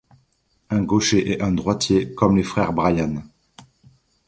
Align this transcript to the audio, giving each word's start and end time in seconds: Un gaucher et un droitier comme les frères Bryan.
Un 0.71 0.81
gaucher 0.81 1.29
et 1.29 1.41
un 1.43 1.51
droitier 1.51 2.15
comme 2.15 2.35
les 2.35 2.41
frères 2.41 2.73
Bryan. 2.73 3.21